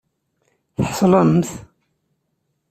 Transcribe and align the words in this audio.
Tḥeṣlemt? 0.75 1.49